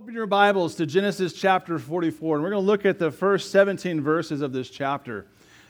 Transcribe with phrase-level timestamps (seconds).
[0.00, 3.50] Open your Bibles to Genesis chapter 44, and we're going to look at the first
[3.50, 5.26] 17 verses of this chapter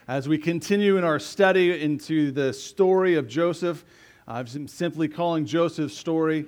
[0.07, 3.85] as we continue in our study into the story of Joseph.
[4.29, 6.47] I'm simply calling Joseph's story,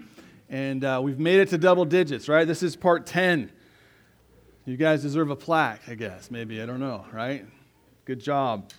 [0.48, 2.46] and uh, we've made it to double digits, right?
[2.46, 3.50] This is part 10.
[4.64, 7.44] You guys deserve a plaque, I guess, maybe, I don't know, right?
[8.04, 8.70] Good job.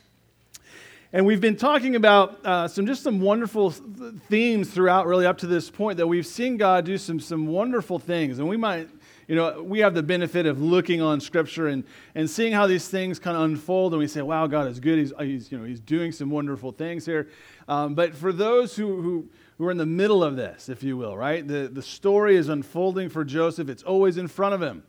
[1.16, 5.48] And we've been talking about uh, some just some wonderful themes throughout, really up to
[5.48, 8.90] this point, that we've seen God do some some wonderful things, and we might,
[9.28, 11.84] you know, we have the benefit of looking on Scripture and
[12.16, 14.98] and seeing how these things kind of unfold, and we say, "Wow, God is good.
[14.98, 17.28] He's, he's you know He's doing some wonderful things here."
[17.68, 20.98] Um, but for those who who who are in the middle of this, if you
[20.98, 23.70] will, right, the the story is unfolding for Joseph.
[23.70, 24.82] It's always in front of him,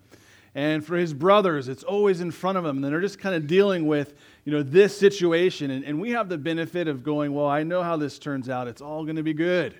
[0.54, 3.46] and for his brothers, it's always in front of him, and they're just kind of
[3.46, 5.70] dealing with you know, this situation.
[5.70, 8.68] And, and we have the benefit of going, well, I know how this turns out.
[8.68, 9.74] It's all going to be good,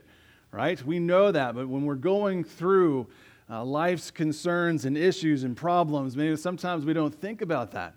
[0.51, 0.83] right?
[0.85, 1.55] We know that.
[1.55, 3.07] But when we're going through
[3.51, 7.95] uh, life's concerns and issues and problems, maybe sometimes we don't think about that.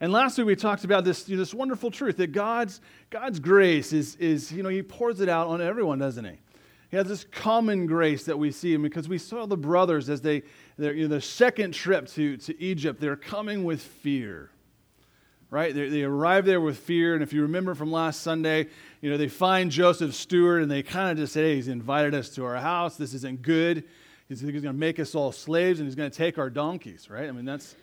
[0.00, 3.38] And last week we talked about this, you know, this wonderful truth that God's, God's
[3.38, 6.38] grace is, is, you know, He pours it out on everyone, doesn't He?
[6.90, 10.20] He has this common grace that we see, and because we saw the brothers as
[10.20, 10.42] they,
[10.76, 14.50] you know, the second trip to, to Egypt, they're coming with fear
[15.52, 15.74] right?
[15.74, 17.12] They, they arrive there with fear.
[17.12, 18.68] And if you remember from last Sunday,
[19.02, 22.14] you know, they find Joseph steward and they kind of just say, hey, he's invited
[22.14, 22.96] us to our house.
[22.96, 23.84] This isn't good.
[24.30, 27.10] He's, he's going to make us all slaves and he's going to take our donkeys,
[27.10, 27.28] right?
[27.28, 27.76] I mean, that's,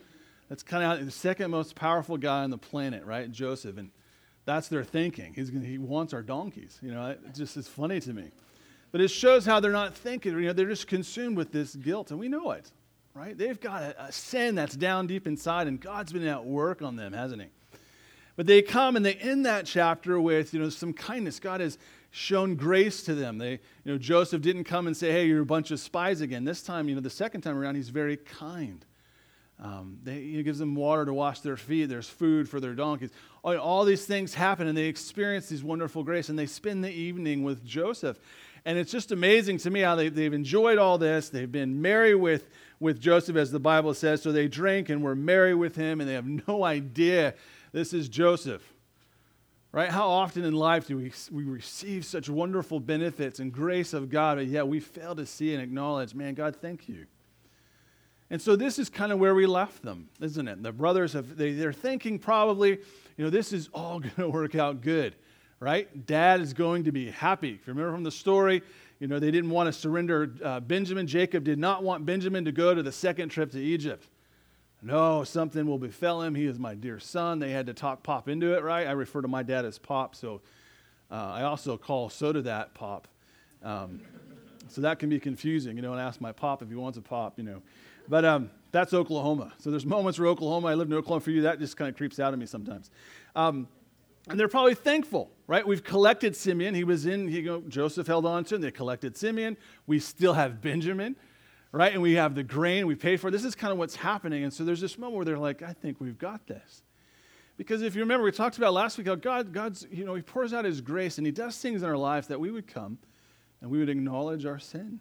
[0.50, 3.32] that's kind of the second most powerful guy on the planet, right?
[3.32, 3.78] Joseph.
[3.78, 3.92] And
[4.46, 5.36] that's their thinking.
[5.36, 6.80] He's gonna, he wants our donkeys.
[6.82, 8.32] You know, it just is funny to me.
[8.92, 10.34] But it shows how they're not thinking.
[10.34, 12.72] You know, they're just consumed with this guilt, and we know it,
[13.14, 13.38] right?
[13.38, 16.96] They've got a, a sin that's down deep inside, and God's been at work on
[16.96, 17.50] them, hasn't He?
[18.40, 21.42] But they come and they end that chapter with, you know, some kindness.
[21.42, 21.78] God has
[22.10, 23.38] shown grace to them.
[23.38, 23.60] They, you
[23.92, 26.46] know, Joseph didn't come and say, hey, you're a bunch of spies again.
[26.46, 28.86] This time, you know, the second time around, he's very kind.
[29.62, 31.90] Um, they, he gives them water to wash their feet.
[31.90, 33.10] There's food for their donkeys.
[33.44, 36.92] All, all these things happen, and they experience these wonderful grace, and they spend the
[36.92, 38.20] evening with Joseph.
[38.64, 41.28] And it's just amazing to me how they, they've enjoyed all this.
[41.28, 42.48] They've been merry with,
[42.80, 44.22] with Joseph, as the Bible says.
[44.22, 47.34] So they drink and were merry with him, and they have no idea
[47.72, 48.64] this is Joseph.
[49.72, 49.90] Right?
[49.90, 54.38] How often in life do we, we receive such wonderful benefits and grace of God,
[54.38, 57.06] but yet we fail to see and acknowledge, man, God, thank you.
[58.32, 60.62] And so this is kind of where we left them, isn't it?
[60.62, 62.72] The brothers have they, they're thinking probably,
[63.18, 65.16] you know, this is all going to work out good,
[65.60, 66.06] right?
[66.06, 67.52] Dad is going to be happy.
[67.52, 68.62] If you remember from the story,
[69.00, 71.08] you know, they didn't want to surrender uh, Benjamin.
[71.08, 74.08] Jacob did not want Benjamin to go to the second trip to Egypt.
[74.82, 76.36] No, something will befell him.
[76.36, 77.40] He is my dear son.
[77.40, 78.88] They had to talk Pop into it, right?
[78.88, 80.42] I refer to my dad as Pop, so
[81.12, 83.08] uh, I also call soda that Pop.
[83.62, 84.00] Um,
[84.70, 87.02] so that can be confusing, you know, and ask my Pop if he wants a
[87.02, 87.62] Pop, you know.
[88.08, 89.54] But um, that's Oklahoma.
[89.58, 91.98] So there's moments where Oklahoma, I lived in Oklahoma for you, that just kind of
[91.98, 92.90] creeps out of me sometimes.
[93.36, 93.68] Um,
[94.30, 95.66] and they're probably thankful, right?
[95.66, 96.74] We've collected Simeon.
[96.74, 98.62] He was in, he, you know, Joseph held on to him.
[98.62, 99.58] They collected Simeon.
[99.88, 101.16] We still have Benjamin
[101.72, 101.94] right?
[101.94, 103.30] And we have the grain we pay for.
[103.30, 104.44] This is kind of what's happening.
[104.44, 106.84] And so there's this moment where they're like, I think we've got this.
[107.58, 110.22] Because if you remember, we talked about last week how God, God's, you know, He
[110.22, 112.98] pours out His grace and He does things in our lives that we would come
[113.62, 115.00] and we would acknowledge our sin.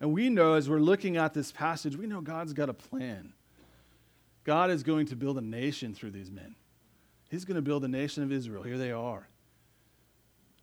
[0.00, 3.32] And we know as we're looking at this passage, we know God's got a plan.
[4.42, 6.56] God is going to build a nation through these men.
[7.30, 8.64] He's going to build a nation of Israel.
[8.64, 9.28] Here they are.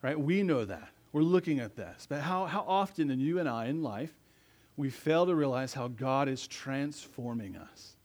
[0.02, 0.20] Right?
[0.20, 0.90] We know that.
[1.14, 2.06] We're looking at this.
[2.08, 4.14] But how, how often in you and I in life
[4.80, 7.98] we fail to realize how God is transforming us.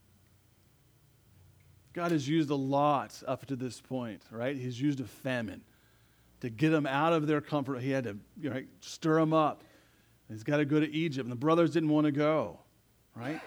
[1.93, 4.57] God has used a lot up to this point, right?
[4.57, 5.61] He's used a famine
[6.41, 7.79] to get them out of their comfort.
[7.79, 9.63] He had to you know, stir them up.
[10.27, 12.59] He's got to go to Egypt, and the brothers didn't want to go,
[13.15, 13.39] right?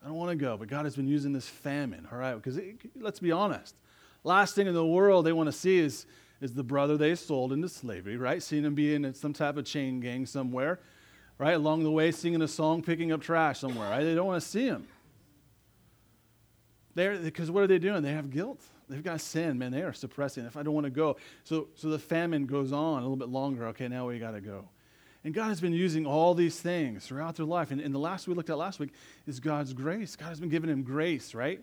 [0.00, 2.36] I don't want to go, but God has been using this famine, all right?
[2.36, 2.60] Because
[2.94, 3.74] let's be honest,
[4.22, 6.06] last thing in the world they want to see is,
[6.40, 8.40] is the brother they sold into slavery, right?
[8.40, 10.78] Seeing him be in some type of chain gang somewhere
[11.38, 11.54] right?
[11.54, 14.04] Along the way, singing a song, picking up trash somewhere, right?
[14.04, 14.86] They don't want to see him.
[16.94, 18.02] Because what are they doing?
[18.02, 18.60] They have guilt.
[18.88, 19.72] They've got sin, man.
[19.72, 20.44] They are suppressing.
[20.44, 21.16] If I don't want to go.
[21.44, 23.68] So, so the famine goes on a little bit longer.
[23.68, 24.68] Okay, now we got to go.
[25.24, 27.70] And God has been using all these things throughout their life.
[27.70, 28.90] And, and the last we looked at last week
[29.26, 30.16] is God's grace.
[30.16, 31.60] God has been giving him grace, right?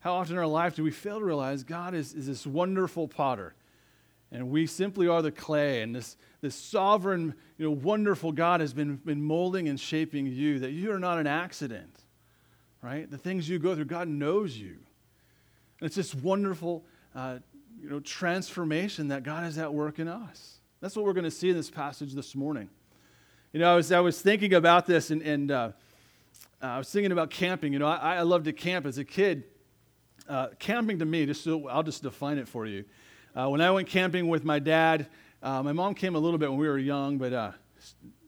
[0.00, 3.06] How often in our life do we fail to realize God is, is this wonderful
[3.06, 3.54] potter?
[4.32, 8.72] And we simply are the clay, and this, this sovereign, you know, wonderful God has
[8.72, 12.04] been, been molding and shaping you, that you are not an accident,
[12.82, 13.08] right?
[13.08, 14.76] The things you go through, God knows you.
[15.80, 16.84] And it's this wonderful,
[17.14, 17.38] uh,
[17.80, 20.58] you know, transformation that God is at work in us.
[20.80, 22.68] That's what we're going to see in this passage this morning.
[23.52, 25.70] You know, I was, I was thinking about this, and, and uh,
[26.62, 27.72] uh, I was thinking about camping.
[27.72, 29.44] You know, I, I loved to camp as a kid.
[30.28, 32.84] Uh, camping to me, just so I'll just define it for you.
[33.36, 35.08] Uh, when I went camping with my dad,
[35.42, 37.52] uh, my mom came a little bit when we were young, but uh,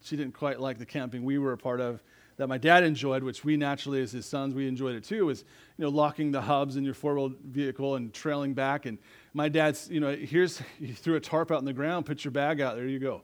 [0.02, 2.02] she didn't quite like the camping we were a part of
[2.37, 5.44] that my dad enjoyed, which we naturally, as his sons, we enjoyed it too, was
[5.78, 8.84] you know locking the hubs in your four-wheel vehicle and trailing back.
[8.84, 8.99] And
[9.32, 12.32] my dad's, you know, here's you threw a tarp out in the ground, put your
[12.32, 13.22] bag out, there you go,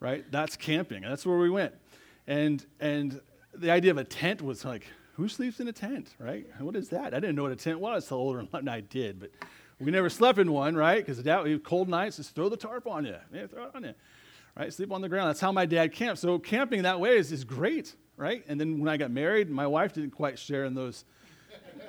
[0.00, 0.24] right?
[0.32, 1.02] That's camping.
[1.02, 1.74] That's where we went,
[2.26, 3.20] and and
[3.54, 6.46] the idea of a tent was like, who sleeps in a tent, right?
[6.60, 7.12] What is that?
[7.12, 8.48] I didn't know what a tent was till older.
[8.68, 9.30] I did, but
[9.80, 11.04] we never slept in one, right?
[11.04, 13.94] Because that cold nights, just throw the tarp on you, yeah, throw it on you,
[14.56, 14.72] right?
[14.72, 15.28] Sleep on the ground.
[15.28, 16.20] That's how my dad camped.
[16.20, 18.42] So camping that way is, is great, right?
[18.48, 21.04] And then when I got married, my wife didn't quite share in those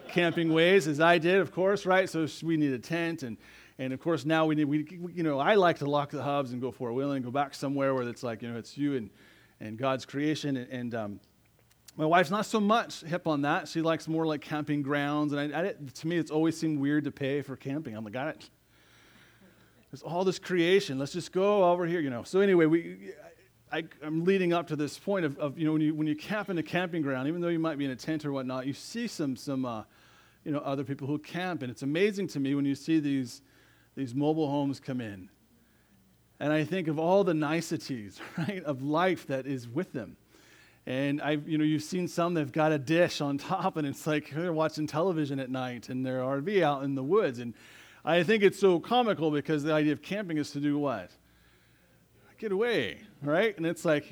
[0.10, 2.10] camping ways as I did, of course, right?
[2.10, 3.38] So we need a tent and
[3.80, 6.51] and of course now we need we you know I like to lock the hubs
[6.51, 9.10] and go four wheeling, go back somewhere where it's like you know it's you and
[9.60, 11.19] and God's creation and, and um,
[11.97, 13.67] my wife's not so much hip on that.
[13.67, 17.03] She likes more like camping grounds, and I, I, to me, it's always seemed weird
[17.05, 17.95] to pay for camping.
[17.95, 18.49] I'm like, it.
[19.91, 20.99] There's all this creation.
[20.99, 22.23] Let's just go over here, you know.
[22.23, 23.13] So anyway, we
[23.71, 26.15] I, am leading up to this point of, of, you know, when you, when you
[26.15, 28.65] camp in a camping ground, even though you might be in a tent or whatnot,
[28.65, 29.83] you see some, some uh,
[30.45, 31.61] you know, other people who camp.
[31.63, 33.41] And it's amazing to me when you see these,
[33.95, 35.29] these mobile homes come in.
[36.39, 40.15] And I think of all the niceties, right, of life that is with them.
[40.88, 44.07] And I, you know, you've seen some that've got a dish on top, and it's
[44.07, 47.39] like they're watching television at night in their RV out in the woods.
[47.39, 47.54] And
[48.06, 51.12] I think it's so comical because the idea of camping is to do what?
[52.38, 53.57] get away, right?
[53.57, 54.06] And it's like,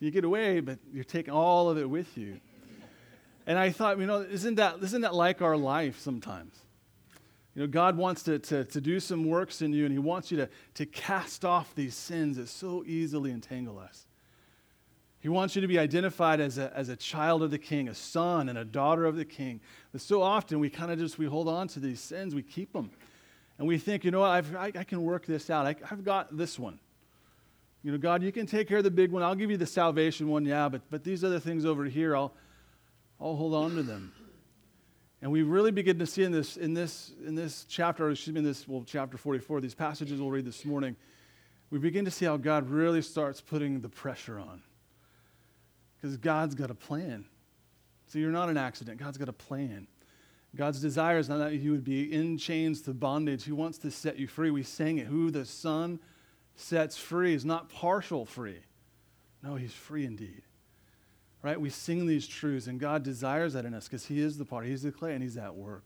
[0.00, 2.40] you get away, but you're taking all of it with you.
[3.46, 6.56] And I thought, you know, isn't that, isn't that like our life sometimes?
[7.54, 10.32] You know, God wants to, to, to do some works in you, and He wants
[10.32, 14.06] you to, to cast off these sins that so easily entangle us.
[15.22, 17.94] He wants you to be identified as a, as a child of the king, a
[17.94, 19.60] son and a daughter of the king.
[19.92, 22.72] But so often we kind of just, we hold on to these sins, we keep
[22.72, 22.90] them.
[23.56, 25.64] And we think, you know what, I've, I, I can work this out.
[25.64, 26.80] I, I've got this one.
[27.84, 29.22] You know, God, you can take care of the big one.
[29.22, 32.32] I'll give you the salvation one, yeah, but, but these other things over here, I'll,
[33.20, 34.12] I'll hold on to them.
[35.20, 38.34] And we really begin to see in this, in this, in this chapter, or excuse
[38.34, 40.96] me, in this, well, chapter 44, these passages we'll read this morning,
[41.70, 44.62] we begin to see how God really starts putting the pressure on.
[46.02, 47.24] Because God's got a plan.
[48.08, 48.98] So you're not an accident.
[48.98, 49.86] God's got a plan.
[50.54, 53.44] God's desire is not that you would be in chains to bondage.
[53.44, 54.50] He wants to set you free.
[54.50, 55.06] We sang it.
[55.06, 56.00] Who the Son
[56.56, 58.58] sets free is not partial free.
[59.42, 60.42] No, he's free indeed.
[61.40, 61.58] Right?
[61.58, 64.66] We sing these truths, and God desires that in us because he is the part,
[64.66, 65.84] he's the clay, and he's at work.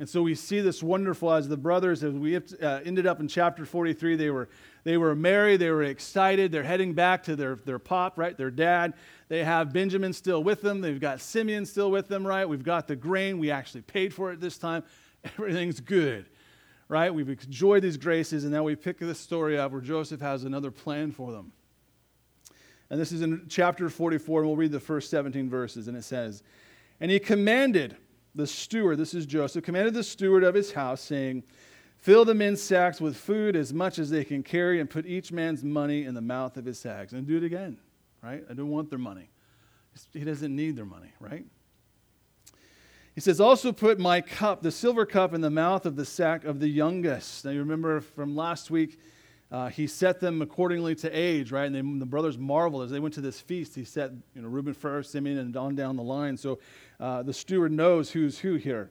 [0.00, 2.40] And so we see this wonderful as the brothers, as we uh,
[2.84, 4.48] ended up in chapter 43, they were,
[4.84, 8.50] they were merry, they were excited, they're heading back to their, their pop, right, their
[8.50, 8.94] dad.
[9.28, 12.48] They have Benjamin still with them, they've got Simeon still with them, right?
[12.48, 14.84] We've got the grain, we actually paid for it this time.
[15.24, 16.26] Everything's good
[16.88, 17.12] right?
[17.12, 20.70] We've enjoyed these graces, and now we pick this story up where Joseph has another
[20.70, 21.52] plan for them.
[22.90, 26.04] And this is in chapter 44, and we'll read the first 17 verses, and it
[26.04, 26.42] says,
[27.00, 27.96] And he commanded
[28.38, 31.42] the steward, this is Joseph, commanded the steward of his house, saying,
[31.98, 35.32] Fill the men's sacks with food as much as they can carry, and put each
[35.32, 37.12] man's money in the mouth of his sacks.
[37.12, 37.76] And do it again,
[38.22, 38.44] right?
[38.48, 39.28] I don't want their money.
[40.12, 41.44] He doesn't need their money, right?
[43.16, 46.44] He says, Also put my cup, the silver cup, in the mouth of the sack
[46.44, 47.44] of the youngest.
[47.44, 49.00] Now, you remember from last week,
[49.50, 51.64] uh, he set them accordingly to age, right?
[51.64, 53.74] And they, the brothers marveled as they went to this feast.
[53.74, 56.36] He set, you know, Reuben first, Simeon, and on down the line.
[56.36, 56.60] So
[57.00, 58.90] uh, the steward knows who's who here.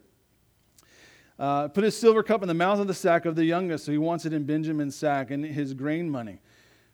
[1.40, 3.86] Uh, put his silver cup in the mouth of the sack of the youngest.
[3.86, 6.40] So he wants it in Benjamin's sack and his grain money.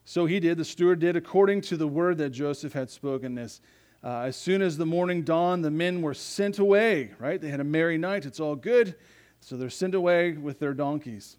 [0.06, 0.58] So he did.
[0.58, 3.36] The steward did according to the word that Joseph had spoken.
[3.36, 3.62] This
[4.04, 7.40] uh, as soon as the morning dawned, the men were sent away, right?
[7.40, 8.26] They had a merry night.
[8.26, 8.96] It's all good.
[9.40, 11.38] So they're sent away with their donkeys.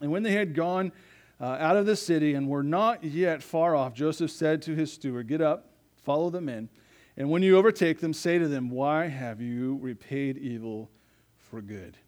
[0.00, 0.92] And when they had gone
[1.38, 4.90] uh, out of the city and were not yet far off, Joseph said to his
[4.90, 5.72] steward, Get up,
[6.04, 6.70] follow the men.
[7.18, 10.88] And when you overtake them, say to them, Why have you repaid evil
[11.36, 11.98] for good?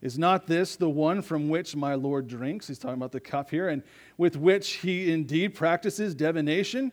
[0.00, 2.68] Is not this the one from which my Lord drinks?
[2.68, 3.82] He's talking about the cup here, and
[4.16, 6.90] with which he indeed practices divination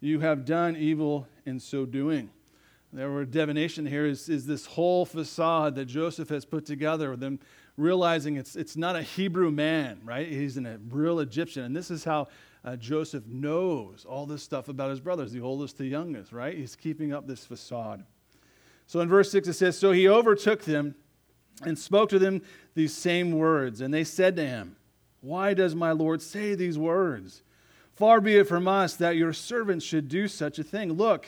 [0.00, 2.30] you have done evil in so doing.
[2.94, 7.20] There were divination here is, is this whole facade that Joseph has put together with
[7.20, 7.40] them
[7.76, 10.28] realizing it's, it's not a Hebrew man, right?
[10.28, 11.64] He's a real Egyptian.
[11.64, 12.28] And this is how
[12.64, 16.56] uh, Joseph knows all this stuff about his brothers, the oldest to youngest, right?
[16.56, 18.04] He's keeping up this facade.
[18.86, 20.94] So in verse 6 it says, So he overtook them
[21.62, 22.42] and spoke to them
[22.74, 23.80] these same words.
[23.80, 24.76] And they said to him,
[25.20, 27.42] Why does my Lord say these words?
[27.94, 30.92] Far be it from us that your servants should do such a thing.
[30.94, 31.26] Look,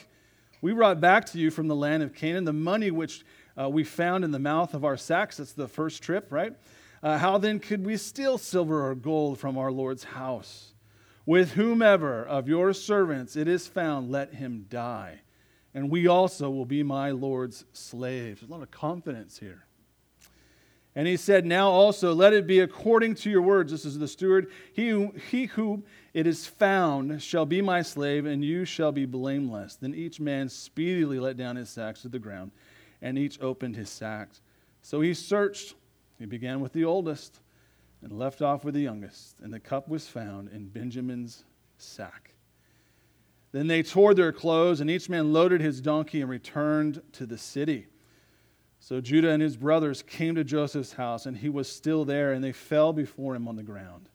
[0.63, 3.25] We brought back to you from the land of Canaan the money which
[3.61, 5.37] uh, we found in the mouth of our sacks.
[5.37, 6.55] That's the first trip, right?
[7.03, 10.73] Uh, how then could we steal silver or gold from our Lord's house?
[11.27, 15.21] With whomever of your servants it is found, let him die.
[15.75, 18.41] And we also will be my Lord's slaves.
[18.41, 19.67] There's a lot of confidence here.
[20.95, 23.71] And he said, Now also let it be according to your words.
[23.71, 24.51] This is the steward.
[24.73, 25.83] He who, he who
[26.15, 29.77] it is found shall be my slave, and you shall be blameless.
[29.77, 32.53] Then each man speedily let down his sacks to the ground,
[33.03, 34.41] and each opened his sacks.
[34.81, 35.75] So he searched.
[36.19, 37.41] He began with the oldest
[38.03, 41.45] and left off with the youngest, and the cup was found in Benjamin's
[41.79, 42.35] sack.
[43.53, 47.39] Then they tore their clothes, and each man loaded his donkey and returned to the
[47.39, 47.87] city.
[48.81, 52.45] So Judah and his brothers came to Joseph's house, and he was still there, and
[52.45, 54.09] they fell before him on the ground.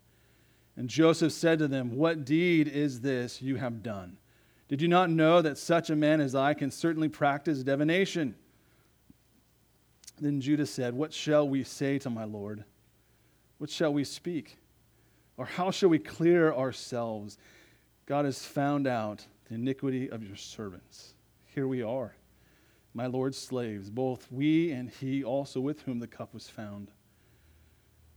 [0.77, 4.17] And Joseph said to them, What deed is this you have done?
[4.67, 8.35] Did you not know that such a man as I can certainly practice divination?
[10.19, 12.63] Then Judah said, What shall we say to my Lord?
[13.61, 14.57] What shall we speak?
[15.37, 17.37] Or how shall we clear ourselves?
[18.07, 21.13] God has found out the iniquity of your servants.
[21.53, 22.15] Here we are,
[22.95, 26.89] my Lord's slaves, both we and he also with whom the cup was found.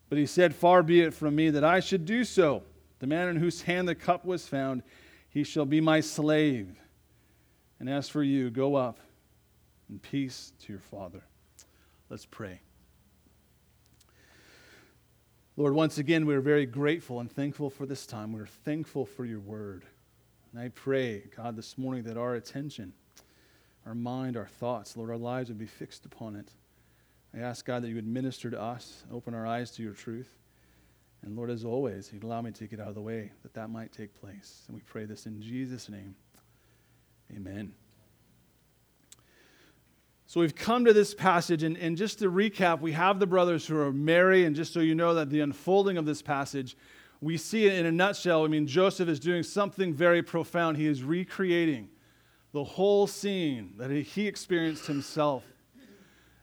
[0.09, 2.63] But he said, Far be it from me that I should do so.
[3.01, 4.83] The man in whose hand the cup was found,
[5.29, 6.75] he shall be my slave.
[7.79, 8.99] And as for you, go up
[9.91, 11.23] in peace to your father.
[12.09, 12.63] Let's pray.
[15.57, 18.33] Lord, once again, we're very grateful and thankful for this time.
[18.33, 19.85] We're thankful for your word.
[20.53, 22.93] And I pray, God, this morning that our attention,
[23.87, 26.51] our mind, our thoughts, Lord, our lives would be fixed upon it.
[27.33, 30.39] I ask, God, that you would minister to us, open our eyes to your truth.
[31.23, 33.71] And Lord, as always, you'd allow me to get out of the way that that
[33.71, 34.65] might take place.
[34.67, 36.17] And we pray this in Jesus' name.
[37.35, 37.73] Amen.
[40.35, 43.65] So we've come to this passage, and, and, just to recap, we have the brothers
[43.69, 46.77] who are merry, and just so you know that the unfolding of this passage,
[47.21, 48.45] we see it in a nutshell.
[48.45, 50.77] I mean, Joseph is doing something very profound.
[50.77, 51.89] He is recreating
[52.51, 55.45] the whole scene that he experienced himself.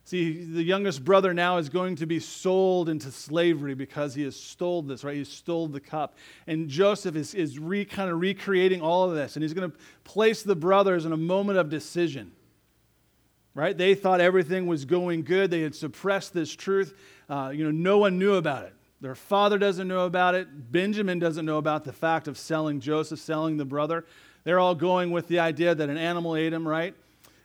[0.05, 4.37] See, the youngest brother now is going to be sold into slavery because he has
[4.37, 5.17] stole this, right?
[5.17, 6.15] He stole the cup.
[6.47, 9.77] And Joseph is, is re, kind of recreating all of this, and he's going to
[10.05, 12.31] place the brothers in a moment of decision
[13.53, 13.77] right?
[13.77, 15.51] They thought everything was going good.
[15.51, 16.93] They had suppressed this truth.
[17.29, 18.73] Uh, you know, no one knew about it.
[19.01, 20.71] Their father doesn't know about it.
[20.71, 24.05] Benjamin doesn't know about the fact of selling Joseph, selling the brother.
[24.43, 26.95] They're all going with the idea that an animal ate him, right?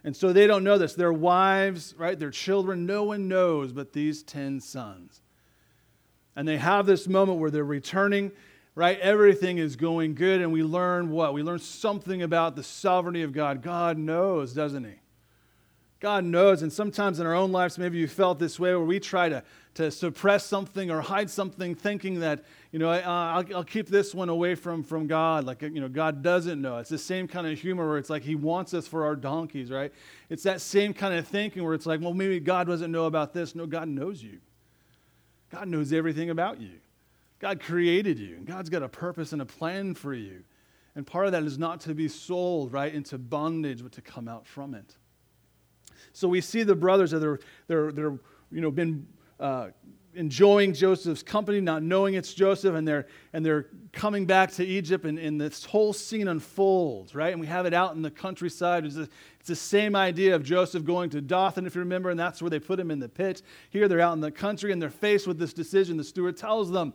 [0.05, 0.95] And so they don't know this.
[0.95, 2.19] Their wives, right?
[2.19, 5.21] Their children, no one knows but these 10 sons.
[6.37, 8.33] And they have this moment where they're returning,
[8.75, 9.01] right?
[9.01, 10.43] Everything is going good.
[10.43, 11.33] And we learn what?
[11.33, 13.63] We learn something about the sovereignty of God.
[13.63, 14.97] God knows, doesn't He?
[15.99, 19.01] God knows, and sometimes in our own lives, maybe you felt this way where we
[19.01, 19.43] try to,
[19.75, 24.15] to suppress something or hide something, thinking that, you know, uh, I'll, I'll keep this
[24.15, 25.45] one away from, from God.
[25.45, 26.77] Like, you know, God doesn't know.
[26.79, 29.71] It's the same kind of humor where it's like He wants us for our donkeys,
[29.71, 29.91] right?
[30.29, 33.33] It's that same kind of thinking where it's like, well, maybe God doesn't know about
[33.33, 33.55] this.
[33.55, 34.39] No, God knows you.
[35.51, 36.73] God knows everything about you.
[37.39, 40.45] God created you, and God's got a purpose and a plan for you.
[40.95, 44.29] And part of that is not to be sold, right, into bondage, but to come
[44.29, 44.97] out from it.
[46.17, 48.19] So we see the brothers that they're, they're, they're
[48.51, 49.07] you know, been
[49.39, 49.69] uh,
[50.15, 55.05] enjoying Joseph's company, not knowing it's Joseph, and they're, and they're coming back to Egypt,
[55.05, 57.33] and, and this whole scene unfolds, right?
[57.33, 58.87] And we have it out in the countryside.
[58.87, 59.11] It's, it's
[59.47, 62.61] the same idea of Joseph going to Dothan, if you remember, and that's where they
[62.61, 63.43] put him in the pit.
[63.69, 65.99] Here they're out in the country, and they're faced with this decision.
[65.99, 66.95] The steward tells them,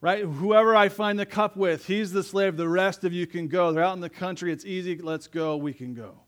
[0.00, 0.24] right?
[0.24, 2.56] Whoever I find the cup with, he's the slave.
[2.56, 3.72] The rest of you can go.
[3.72, 4.52] They're out in the country.
[4.52, 4.96] It's easy.
[4.98, 5.56] Let's go.
[5.56, 6.25] We can go.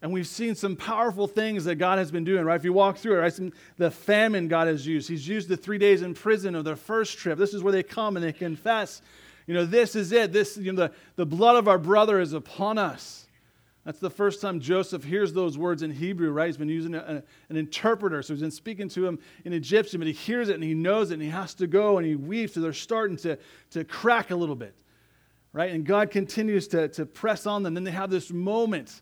[0.00, 2.54] And we've seen some powerful things that God has been doing, right?
[2.54, 3.52] If you walk through it, right?
[3.78, 5.08] The famine God has used.
[5.08, 7.36] He's used the three days in prison of their first trip.
[7.36, 9.02] This is where they come and they confess,
[9.48, 10.32] you know, this is it.
[10.32, 13.26] This, you know, the, the blood of our brother is upon us.
[13.84, 16.46] That's the first time Joseph hears those words in Hebrew, right?
[16.46, 18.22] He's been using a, an interpreter.
[18.22, 21.10] So he's been speaking to him in Egyptian, but he hears it and he knows
[21.10, 22.54] it and he has to go and he weeps.
[22.54, 23.38] So they're starting to,
[23.70, 24.74] to crack a little bit,
[25.54, 25.72] right?
[25.72, 27.72] And God continues to, to press on them.
[27.72, 29.00] Then they have this moment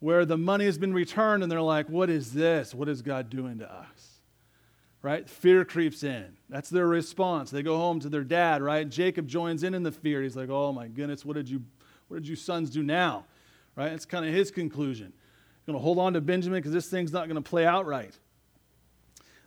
[0.00, 2.74] where the money has been returned and they're like, what is this?
[2.74, 4.20] What is God doing to us?
[5.02, 5.28] Right?
[5.28, 6.36] Fear creeps in.
[6.48, 7.50] That's their response.
[7.50, 8.88] They go home to their dad, right?
[8.88, 10.22] Jacob joins in in the fear.
[10.22, 11.62] He's like, oh my goodness, what did you,
[12.08, 13.24] what did you sons do now?
[13.76, 13.90] Right?
[13.90, 15.12] That's kind of his conclusion.
[15.66, 18.16] Going to hold on to Benjamin because this thing's not going to play out right.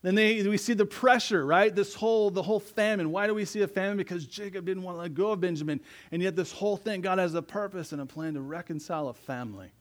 [0.04, 1.74] Then they, we see the pressure, right?
[1.74, 3.12] This whole, the whole famine.
[3.12, 3.98] Why do we see a famine?
[3.98, 5.80] Because Jacob didn't want to let go of Benjamin.
[6.12, 9.14] And yet this whole thing, God has a purpose and a plan to reconcile a
[9.14, 9.72] family,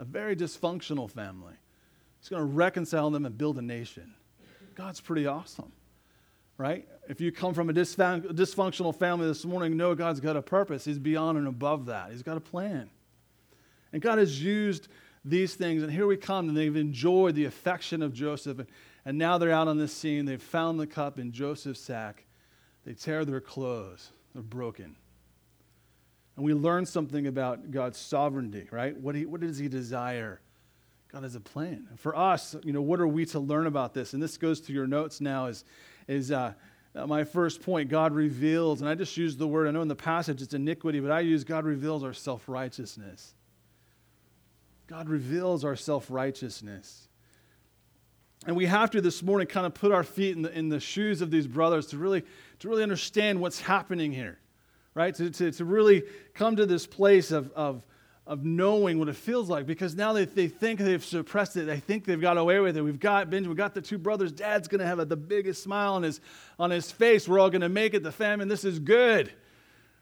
[0.00, 1.52] a very dysfunctional family.
[2.18, 4.14] He's going to reconcile them and build a nation.
[4.74, 5.72] God's pretty awesome,
[6.56, 6.88] right?
[7.08, 10.86] If you come from a dysfunctional family this morning, know God's got a purpose.
[10.86, 12.12] He's beyond and above that.
[12.12, 12.88] He's got a plan.
[13.92, 14.88] And God has used
[15.22, 18.66] these things, and here we come, and they've enjoyed the affection of Joseph.
[19.04, 20.24] And now they're out on this scene.
[20.24, 22.24] They've found the cup in Joseph's sack.
[22.86, 24.96] They tear their clothes, they're broken.
[26.40, 28.96] And we learn something about God's sovereignty, right?
[28.96, 30.40] What, he, what does He desire?
[31.12, 31.86] God has a plan.
[31.90, 34.14] And for us, you know, what are we to learn about this?
[34.14, 35.66] And this goes to your notes now is,
[36.08, 36.54] is uh,
[36.94, 37.90] my first point.
[37.90, 40.98] God reveals, and I just use the word, I know in the passage it's iniquity,
[40.98, 43.34] but I use God reveals our self righteousness.
[44.86, 47.06] God reveals our self righteousness.
[48.46, 50.80] And we have to this morning kind of put our feet in the, in the
[50.80, 52.22] shoes of these brothers to really,
[52.60, 54.38] to really understand what's happening here,
[54.94, 55.14] right?
[55.14, 56.02] To, to, to really
[56.34, 57.82] come to this place of, of,
[58.26, 61.66] of knowing what it feels like because now they, they think they've suppressed it.
[61.66, 62.82] They think they've got away with it.
[62.82, 64.32] We've got Benjamin, we've got the two brothers.
[64.32, 66.20] Dad's going to have a, the biggest smile on his,
[66.58, 67.28] on his face.
[67.28, 68.02] We're all going to make it.
[68.02, 69.32] The famine, this is good.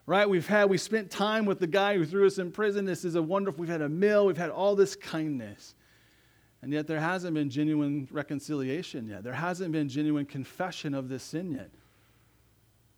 [0.06, 0.28] Right?
[0.28, 2.86] We've had, we spent time with the guy who threw us in prison.
[2.86, 4.26] This is a wonderful, we've had a meal.
[4.26, 5.74] We've had all this kindness.
[6.62, 9.22] And yet there hasn't been genuine reconciliation yet.
[9.22, 11.70] There hasn't been genuine confession of this sin yet.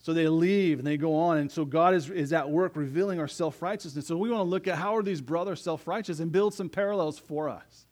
[0.03, 1.39] So they leave and they go on.
[1.39, 4.07] And so God is, is at work revealing our self righteousness.
[4.07, 6.69] So we want to look at how are these brothers self righteous and build some
[6.69, 7.87] parallels for us.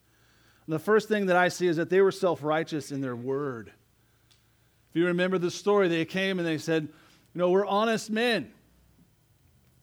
[0.66, 3.16] And the first thing that I see is that they were self righteous in their
[3.16, 3.72] word.
[4.90, 6.84] If you remember the story, they came and they said,
[7.34, 8.52] You know, we're honest men.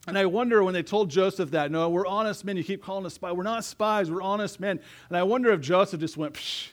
[0.08, 2.56] And I wonder when they told Joseph that, no, we're honest men.
[2.56, 3.34] You keep calling us spies.
[3.34, 4.08] We're not spies.
[4.08, 4.78] We're honest men.
[5.08, 6.70] And I wonder if Joseph just went, Psh,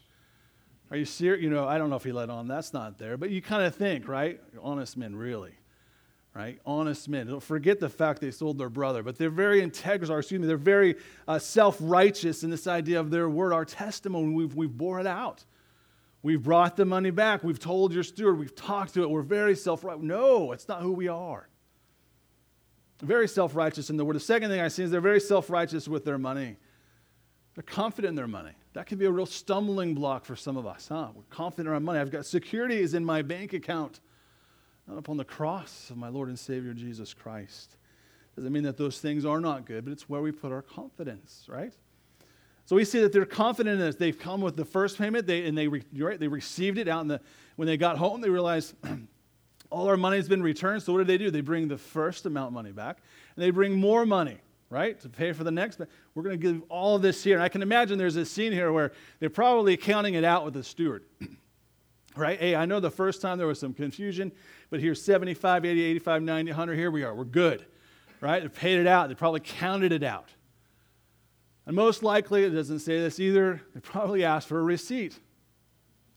[0.93, 1.43] are you serious?
[1.43, 2.47] You know, I don't know if he let on.
[2.47, 3.17] That's not there.
[3.17, 4.39] But you kind of think, right?
[4.61, 5.53] Honest men, really.
[6.35, 6.59] Right?
[6.65, 7.27] Honest men.
[7.27, 9.03] Don't forget the fact they sold their brother.
[9.03, 10.95] But they're very integral, excuse me, they're very
[11.27, 14.33] uh, self righteous in this idea of their word, our testimony.
[14.33, 15.43] We've, we've bore it out.
[16.21, 17.43] We've brought the money back.
[17.43, 18.37] We've told your steward.
[18.37, 19.09] We've talked to it.
[19.09, 20.03] We're very self righteous.
[20.03, 21.49] No, it's not who we are
[23.03, 24.15] very self righteous in the word.
[24.15, 26.57] The second thing I see is they're very self righteous with their money.
[27.55, 28.53] They're confident in their money.
[28.73, 31.09] That can be a real stumbling block for some of us, huh?
[31.15, 31.99] We're confident in our money.
[31.99, 33.99] I've got security is in my bank account,
[34.87, 37.77] not upon the cross of my Lord and Savior Jesus Christ.
[38.35, 41.45] Doesn't mean that those things are not good, but it's where we put our confidence,
[41.47, 41.73] right?
[42.65, 43.95] So we see that they're confident in this.
[43.95, 47.07] They've come with the first payment, they, and they, right, they received it out in
[47.09, 47.21] the,
[47.57, 48.73] when they got home, they realized
[49.69, 50.81] all our money has been returned.
[50.81, 51.29] So what do they do?
[51.29, 52.99] They bring the first amount money back,
[53.35, 54.37] and they bring more money,
[54.73, 55.77] right, to pay for the next.
[55.77, 57.35] But we're going to give all this here.
[57.35, 60.55] And I can imagine there's a scene here where they're probably counting it out with
[60.55, 61.03] the steward.
[62.15, 62.39] right?
[62.39, 64.31] Hey, I know the first time there was some confusion,
[64.71, 66.75] but here's 75, 80, 85, 90, 100.
[66.75, 67.13] Here we are.
[67.13, 67.63] We're good.
[68.19, 68.41] Right?
[68.41, 69.09] They paid it out.
[69.09, 70.29] They probably counted it out.
[71.67, 75.17] And most likely, it doesn't say this either, they probably asked for a receipt.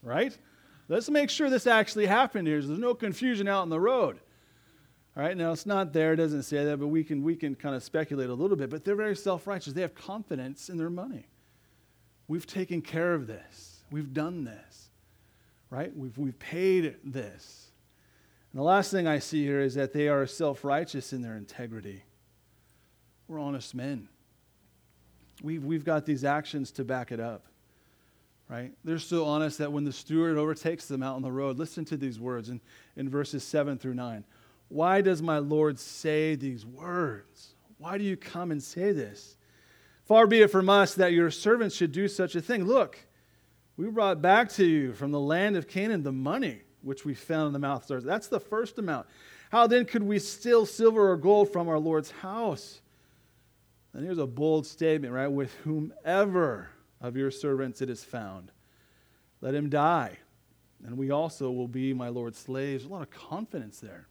[0.03, 0.37] Right?
[0.89, 2.63] Let's make sure this actually happened here.
[2.63, 4.19] So there's no confusion out on the road.
[5.17, 7.55] All right, now it's not there, it doesn't say that, but we can, we can
[7.55, 8.69] kind of speculate a little bit.
[8.69, 9.73] But they're very self righteous.
[9.73, 11.27] They have confidence in their money.
[12.29, 14.91] We've taken care of this, we've done this,
[15.71, 15.97] right?
[15.97, 17.69] We've, we've paid this.
[18.53, 21.37] And the last thing I see here is that they are self righteous in their
[21.37, 22.03] integrity.
[23.27, 24.09] We're honest men.
[25.43, 27.47] We've, we've got these actions to back it up
[28.49, 28.73] right?
[28.85, 31.97] They're so honest that when the steward overtakes them out on the road, listen to
[31.97, 32.61] these words in,
[32.97, 34.25] in verses 7 through 9.
[34.69, 37.55] Why does my Lord say these words?
[37.79, 39.37] Why do you come and say this?
[40.05, 42.65] Far be it from us that your servants should do such a thing.
[42.65, 42.99] Look,
[43.77, 47.49] we brought back to you from the land of Canaan the money which we found
[47.49, 48.05] in the mouth of stars.
[48.05, 49.07] That's the first amount.
[49.51, 52.81] How then could we steal silver or gold from our Lord's house?
[53.93, 55.27] And here's a bold statement, right?
[55.27, 56.69] With whomever
[57.01, 58.53] of your servants it is found.
[59.41, 60.19] Let him die,
[60.85, 62.85] and we also will be my Lord's slaves.
[62.85, 64.09] A lot of confidence there.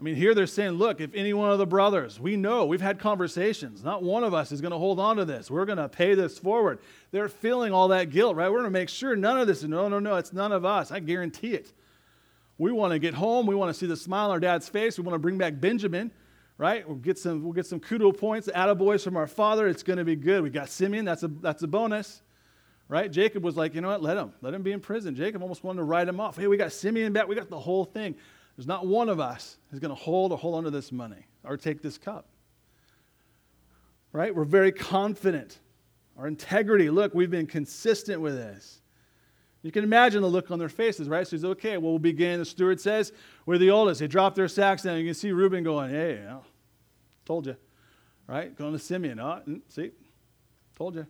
[0.00, 2.80] I mean, here they're saying, look, if any one of the brothers, we know, we've
[2.80, 5.50] had conversations, not one of us is going to hold on to this.
[5.50, 6.78] We're going to pay this forward.
[7.10, 8.50] They're feeling all that guilt, right?
[8.50, 10.64] We're going to make sure none of this, is, no, no, no, it's none of
[10.64, 10.90] us.
[10.90, 11.70] I guarantee it.
[12.56, 13.46] We want to get home.
[13.46, 14.96] We want to see the smile on our dad's face.
[14.96, 16.10] We want to bring back Benjamin
[16.60, 16.86] right?
[16.86, 19.66] We'll get some, we'll get some kudo points, attaboys from our father.
[19.66, 20.42] It's going to be good.
[20.42, 21.06] We got Simeon.
[21.06, 22.20] That's a, that's a bonus,
[22.86, 23.10] right?
[23.10, 24.02] Jacob was like, you know what?
[24.02, 24.34] Let him.
[24.42, 25.14] Let him be in prison.
[25.14, 26.36] Jacob almost wanted to write him off.
[26.36, 27.28] Hey, we got Simeon back.
[27.28, 28.14] We got the whole thing.
[28.60, 31.56] There's not one of us who's going to hold or hold onto this money or
[31.56, 32.26] take this cup,
[34.12, 34.36] right?
[34.36, 35.60] We're very confident.
[36.18, 38.82] Our integrity, look, we've been consistent with this.
[39.62, 41.26] You can imagine the look on their faces, right?
[41.26, 41.78] So he's okay.
[41.78, 42.38] Well, we'll begin.
[42.38, 43.14] The steward says,
[43.46, 44.00] We're the oldest.
[44.00, 44.98] They drop their sacks down.
[44.98, 46.22] You can see Reuben going, Hey,
[47.24, 47.56] told you.
[48.26, 48.54] Right?
[48.54, 49.20] Going to Simeon.
[49.20, 49.92] Oh, see?
[50.76, 51.06] Told you.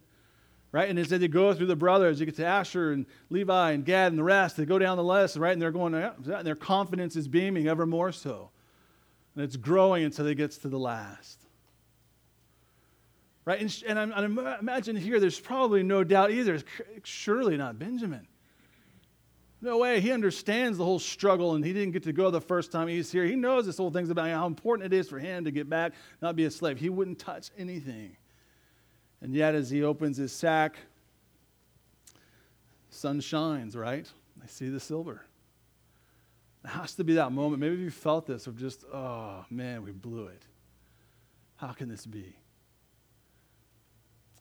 [0.73, 0.89] Right?
[0.89, 4.13] And as they go through the brothers, you get to Asher and Levi and Gad
[4.13, 4.57] and the rest.
[4.57, 5.53] They go down the list, right?
[5.53, 8.51] And they're going, and their confidence is beaming ever more so.
[9.35, 11.41] And it's growing until it gets to the last.
[13.45, 13.61] Right?
[13.61, 16.61] And, and I, I imagine here, there's probably no doubt either.
[17.03, 18.29] Surely not Benjamin.
[19.61, 20.01] No way.
[20.01, 23.11] He understands the whole struggle, and he didn't get to go the first time he's
[23.11, 23.25] here.
[23.25, 25.95] He knows this whole thing's about how important it is for him to get back,
[26.23, 26.79] not be a slave.
[26.79, 28.17] He wouldn't touch anything.
[29.23, 30.77] And yet, as he opens his sack,
[32.89, 34.11] sun shines, right?
[34.43, 35.25] I see the silver.
[36.65, 37.61] It has to be that moment.
[37.61, 40.43] Maybe you felt this of just, oh man, we blew it.
[41.57, 42.37] How can this be?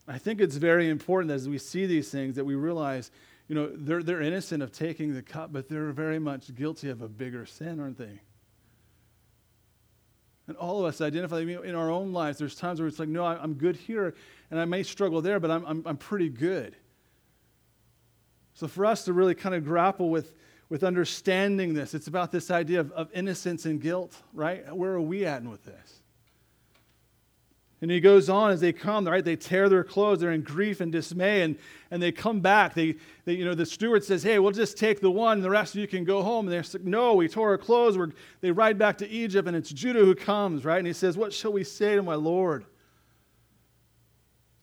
[0.08, 3.10] I think it's very important as we see these things that we realize,
[3.48, 7.00] you know, they're, they're innocent of taking the cup, but they're very much guilty of
[7.00, 8.20] a bigger sin, aren't they?
[10.46, 12.38] And all of us identify in our own lives.
[12.38, 14.14] There's times where it's like, no, I'm good here,
[14.50, 16.76] and I may struggle there, but I'm, I'm, I'm pretty good.
[18.54, 20.34] So for us to really kind of grapple with,
[20.68, 24.74] with understanding this, it's about this idea of, of innocence and guilt, right?
[24.74, 26.00] Where are we at with this?
[27.82, 29.24] And he goes on as they come, right?
[29.24, 30.20] They tear their clothes.
[30.20, 31.40] They're in grief and dismay.
[31.40, 31.56] And,
[31.90, 32.74] and they come back.
[32.74, 35.38] They, they, you know, the steward says, Hey, we'll just take the one.
[35.38, 36.46] And the rest of you can go home.
[36.46, 37.96] And they're like, No, we tore our clothes.
[37.96, 38.10] We're,
[38.42, 39.48] they ride back to Egypt.
[39.48, 40.76] And it's Judah who comes, right?
[40.76, 42.66] And he says, What shall we say to my Lord?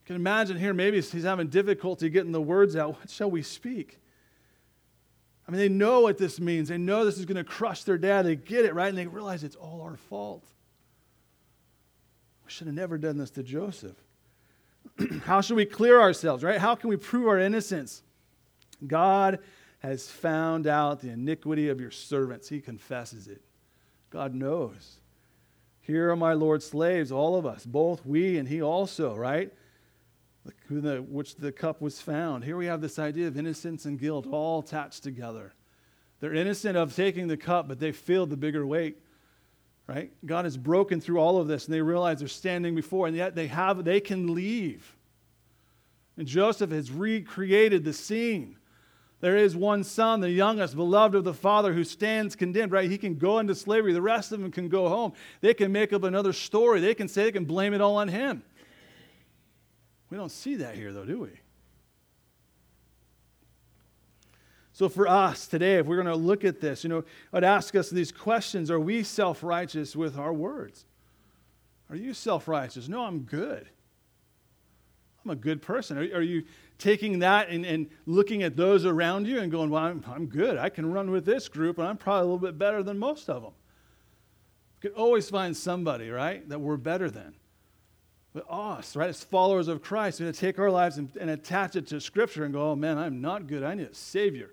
[0.08, 2.98] Can imagine here, maybe he's having difficulty getting the words out.
[2.98, 4.00] What shall we speak?
[5.46, 6.70] I mean, they know what this means.
[6.70, 8.26] They know this is going to crush their dad.
[8.26, 8.88] They get it, right?
[8.88, 10.46] And they realize it's all our fault.
[12.46, 13.98] We should have never done this to Joseph.
[15.26, 16.58] How should we clear ourselves, right?
[16.58, 18.02] How can we prove our innocence?
[18.86, 19.40] God
[19.80, 22.48] has found out the iniquity of your servants.
[22.48, 23.42] He confesses it.
[24.10, 25.00] God knows.
[25.82, 29.52] Here are my Lord's slaves, all of us, both we and he also, right?
[30.70, 32.44] The, which the cup was found.
[32.44, 35.54] Here we have this idea of innocence and guilt all attached together.
[36.20, 38.98] They're innocent of taking the cup, but they feel the bigger weight
[39.88, 40.12] right?
[40.26, 43.36] God has broken through all of this and they realize they're standing before, and yet
[43.36, 44.96] they have they can leave.
[46.18, 48.58] And Joseph has recreated the scene.
[49.20, 52.90] There is one son, the youngest, beloved of the father, who stands condemned, right?
[52.90, 53.94] He can go into slavery.
[53.94, 55.14] The rest of them can go home.
[55.42, 56.82] They can make up another story.
[56.82, 58.44] They can say they can blame it all on him.
[60.10, 61.30] We don't see that here, though, do we?
[64.78, 67.76] So, for us today, if we're going to look at this, you know, I'd ask
[67.76, 70.86] us these questions Are we self righteous with our words?
[71.90, 72.88] Are you self righteous?
[72.88, 73.68] No, I'm good.
[75.26, 75.98] I'm a good person.
[75.98, 76.44] Are, are you
[76.78, 80.58] taking that and, and, looking at those around you and going, Well, I'm, I'm good.
[80.58, 83.30] I can run with this group, and I'm probably a little bit better than most
[83.30, 83.54] of them?
[84.76, 87.34] We could always find somebody, right, that we're better than.
[88.38, 91.32] But us, right, as followers of Christ, we're going to take our lives and, and
[91.32, 93.64] attach it to Scripture and go, Oh, man, I'm not good.
[93.64, 94.52] I need a Savior.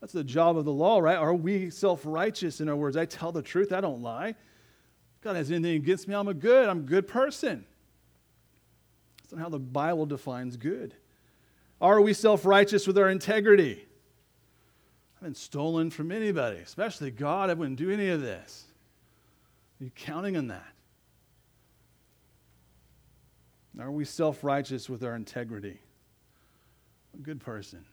[0.00, 1.18] That's the job of the law, right?
[1.18, 2.96] Are we self righteous in our words?
[2.96, 4.36] I tell the truth, I don't lie.
[5.20, 7.66] God has anything against me, I'm a good, I'm a good person.
[9.18, 10.94] That's not how the Bible defines good.
[11.78, 13.86] Are we self righteous with our integrity?
[15.16, 17.50] I haven't stolen from anybody, especially God.
[17.50, 18.64] I wouldn't do any of this.
[19.78, 20.72] Are you counting on that?
[23.78, 25.80] Are we self righteous with our integrity?
[27.14, 27.84] A good person.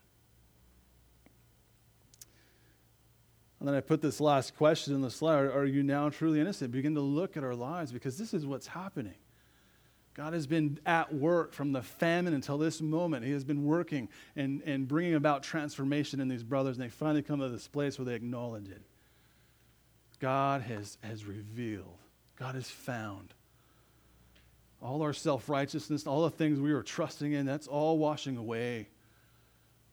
[3.60, 6.72] And then I put this last question in the slide Are you now truly innocent?
[6.72, 9.16] Begin to look at our lives because this is what's happening.
[10.13, 13.24] God has been at work from the famine until this moment.
[13.24, 17.22] He has been working and, and bringing about transformation in these brothers, and they finally
[17.22, 18.82] come to this place where they acknowledge it.
[20.20, 22.00] God has, has revealed,
[22.36, 23.36] God has found.
[24.82, 28.88] All our self righteousness, all the things we were trusting in, that's all washing away.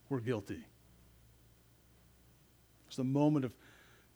[0.09, 0.65] We're guilty.
[2.87, 3.53] It's the moment of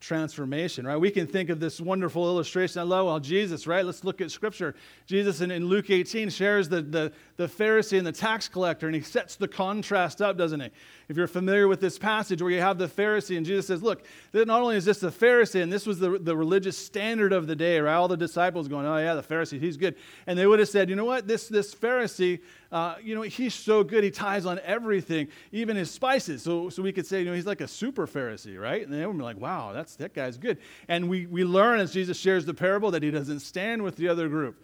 [0.00, 0.96] transformation, right?
[0.96, 2.80] We can think of this wonderful illustration.
[2.80, 3.84] I love well, Jesus, right?
[3.84, 4.76] Let's look at scripture.
[5.06, 8.94] Jesus in, in Luke 18 shares the, the, the Pharisee and the tax collector, and
[8.94, 10.70] he sets the contrast up, doesn't he?
[11.08, 14.04] If you're familiar with this passage where you have the Pharisee, and Jesus says, Look,
[14.32, 17.56] not only is this the Pharisee, and this was the, the religious standard of the
[17.56, 17.94] day, right?
[17.94, 19.96] All the disciples going, Oh, yeah, the Pharisee, he's good.
[20.26, 21.26] And they would have said, You know what?
[21.26, 25.90] This, this Pharisee, uh, you know, he's so good, he ties on everything, even his
[25.90, 26.42] spices.
[26.42, 28.82] So, so we could say, you know, he's like a super Pharisee, right?
[28.82, 30.58] And they would be like, Wow, that's, that guy's good.
[30.86, 34.08] And we, we learn as Jesus shares the parable that he doesn't stand with the
[34.08, 34.62] other group,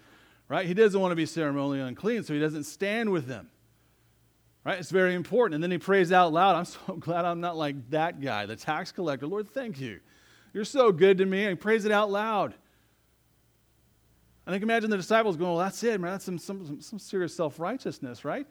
[0.49, 0.67] right?
[0.67, 3.49] He doesn't want to be ceremonially unclean, so he doesn't stand with them.
[4.65, 4.79] Right?
[4.79, 5.57] It's very important.
[5.57, 8.57] And then he prays out loud, I'm so glad I'm not like that guy, the
[8.57, 9.27] tax collector.
[9.27, 10.01] Lord, thank you.
[10.53, 11.43] You're so good to me.
[11.45, 12.55] And he prays it out loud.
[14.47, 16.13] And I can imagine the disciples going, Well, that's it, man.
[16.13, 18.47] That's some, some, some serious self righteousness, right?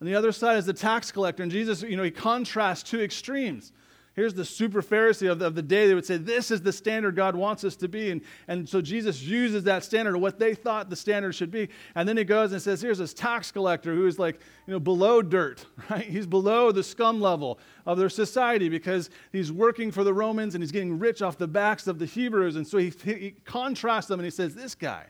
[0.00, 1.42] And the other side is the tax collector.
[1.42, 3.72] And Jesus, you know, he contrasts two extremes.
[4.20, 5.86] Here's the super Pharisee of the, of the day.
[5.86, 8.10] They would say, This is the standard God wants us to be.
[8.10, 11.70] And, and so Jesus uses that standard, what they thought the standard should be.
[11.94, 14.78] And then he goes and says, Here's this tax collector who is like, you know,
[14.78, 16.04] below dirt, right?
[16.04, 20.62] He's below the scum level of their society because he's working for the Romans and
[20.62, 22.56] he's getting rich off the backs of the Hebrews.
[22.56, 25.06] And so he, he contrasts them and he says, This guy,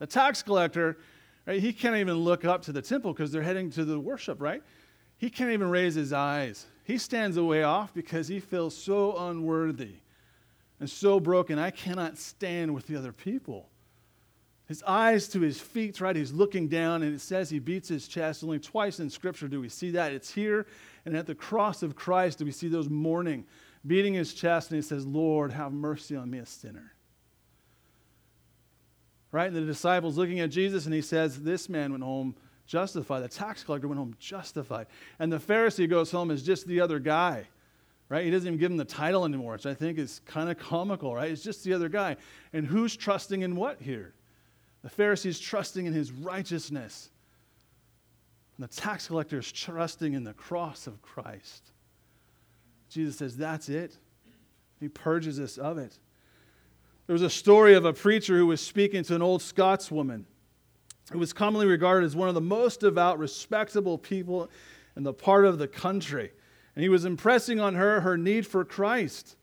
[0.00, 0.98] the tax collector,
[1.46, 4.42] right, he can't even look up to the temple because they're heading to the worship,
[4.42, 4.64] right?
[5.18, 9.94] He can't even raise his eyes he stands away off because he feels so unworthy
[10.78, 11.58] and so broken.
[11.58, 13.68] I cannot stand with the other people.
[14.66, 16.14] His eyes to his feet, right?
[16.14, 18.44] He's looking down, and it says he beats his chest.
[18.44, 20.12] Only twice in Scripture do we see that.
[20.12, 20.66] It's here,
[21.04, 23.44] and at the cross of Christ do we see those mourning,
[23.86, 26.92] beating his chest, and he says, Lord, have mercy on me, a sinner.
[29.32, 29.48] Right?
[29.48, 32.36] And the disciples looking at Jesus, and he says, This man went home
[32.70, 33.20] justified.
[33.20, 34.86] The tax collector went home justified.
[35.18, 37.48] And the Pharisee goes home as just the other guy,
[38.08, 38.24] right?
[38.24, 41.12] He doesn't even give him the title anymore, which I think is kind of comical,
[41.12, 41.30] right?
[41.30, 42.16] It's just the other guy.
[42.52, 44.14] And who's trusting in what here?
[44.82, 47.10] The Pharisee's trusting in his righteousness.
[48.56, 51.72] And the tax collector is trusting in the cross of Christ.
[52.88, 53.96] Jesus says, That's it.
[54.78, 55.98] He purges us of it.
[57.08, 60.24] There was a story of a preacher who was speaking to an old Scotswoman
[61.10, 64.50] who was commonly regarded as one of the most devout, respectable people
[64.96, 66.30] in the part of the country.
[66.74, 69.36] And he was impressing on her her need for Christ.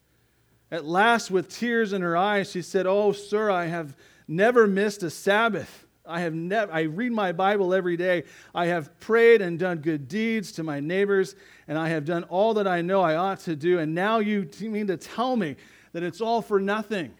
[0.72, 3.96] At last, with tears in her eyes, she said, Oh, sir, I have
[4.28, 5.86] never missed a Sabbath.
[6.06, 8.24] I have never I read my Bible every day.
[8.56, 11.36] I have prayed and done good deeds to my neighbors,
[11.68, 13.80] and I have done all that I know I ought to do.
[13.80, 15.58] And now you mean to tell me
[15.92, 17.14] that it's all for nothing?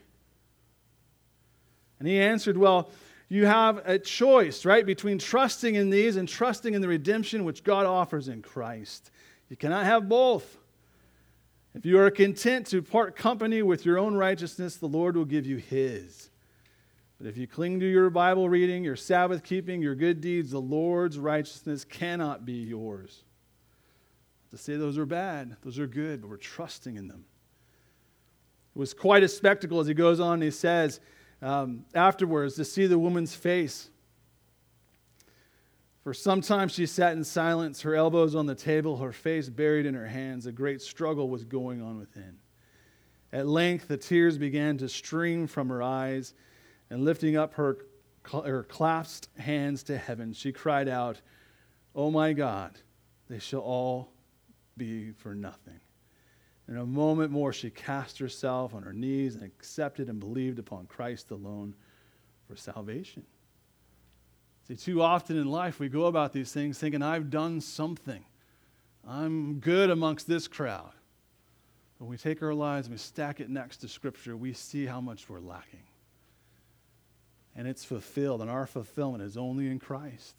[2.00, 2.90] And he answered, Well,
[3.30, 7.64] you have a choice, right, between trusting in these and trusting in the redemption which
[7.64, 9.12] God offers in Christ.
[9.50, 10.58] You cannot have both.
[11.76, 15.46] If you are content to part company with your own righteousness, the Lord will give
[15.46, 16.30] you his.
[17.18, 20.62] But if you cling to your Bible reading, your Sabbath keeping, your good deeds, the
[20.62, 23.24] Lord's righteousness cannot be yours.
[24.52, 27.26] To say those are bad, those are good, but we're trusting in them.
[28.76, 31.00] It was quite a spectacle as he goes on, and he says,
[31.42, 33.90] um, afterwards to see the woman's face.
[36.04, 39.86] For some time she sat in silence, her elbows on the table, her face buried
[39.86, 40.46] in her hands.
[40.46, 42.38] A great struggle was going on within.
[43.34, 46.34] At length, the tears began to stream from her eyes,
[46.90, 47.78] and lifting up her,
[48.32, 51.20] her clasped hands to heaven, she cried out,
[51.94, 52.78] Oh my God,
[53.30, 54.14] they shall all
[54.78, 55.82] be for nothing.
[56.68, 60.86] In a moment more, she cast herself on her knees and accepted and believed upon
[60.86, 61.76] Christ alone
[62.48, 63.24] for salvation.
[64.68, 68.26] See, too often in life we go about these things thinking, I've done something.
[69.08, 70.92] I'm good amongst this crowd.
[72.00, 75.00] When we take our lives and we stack it next to Scripture, we see how
[75.00, 75.84] much we're lacking.
[77.56, 80.36] And it's fulfilled, and our fulfillment is only in Christ.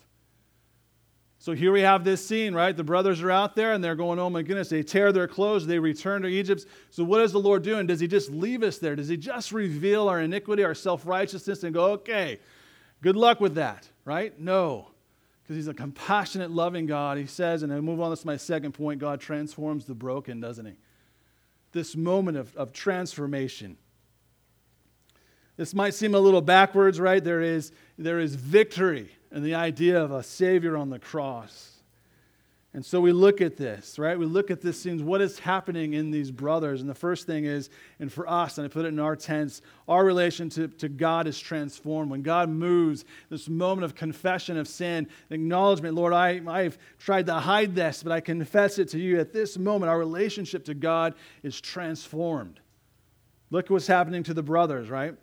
[1.40, 2.76] So here we have this scene, right?
[2.76, 5.66] The brothers are out there and they're going, oh my goodness, they tear their clothes,
[5.66, 6.66] they return to Egypt.
[6.90, 7.86] So what is the Lord doing?
[7.86, 8.96] Does he just leave us there?
[8.96, 12.40] Does he just reveal our iniquity, our self righteousness, and go, okay,
[13.02, 14.38] good luck with that, right?
[14.38, 14.90] No.
[15.42, 17.18] Because he's a compassionate, loving God.
[17.18, 20.40] He says, and I move on, this is my second point God transforms the broken,
[20.40, 20.74] doesn't he?
[21.70, 23.76] This moment of, of transformation.
[25.56, 27.22] This might seem a little backwards, right?
[27.22, 31.78] There is, there is victory and the idea of a Savior on the cross.
[32.74, 34.18] And so we look at this, right?
[34.18, 36.82] We look at this scenes, what is happening in these brothers.
[36.82, 39.62] And the first thing is, and for us, and I put it in our tense,
[39.88, 42.10] our relationship to God is transformed.
[42.10, 47.34] When God moves, this moment of confession of sin, acknowledgement, Lord, I, I've tried to
[47.34, 49.18] hide this, but I confess it to you.
[49.18, 52.60] At this moment, our relationship to God is transformed.
[53.50, 55.14] Look at what's happening to the brothers, right?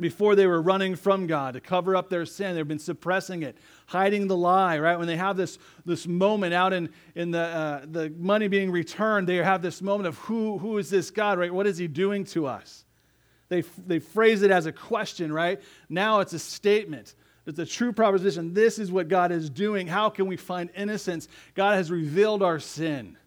[0.00, 2.54] Before they were running from God to cover up their sin.
[2.54, 4.98] They've been suppressing it, hiding the lie, right?
[4.98, 9.28] When they have this, this moment out in, in the, uh, the money being returned,
[9.28, 11.52] they have this moment of who, who is this God, right?
[11.52, 12.86] What is he doing to us?
[13.50, 15.60] They, they phrase it as a question, right?
[15.90, 17.14] Now it's a statement.
[17.46, 18.54] It's a true proposition.
[18.54, 19.86] This is what God is doing.
[19.86, 21.28] How can we find innocence?
[21.54, 23.18] God has revealed our sin.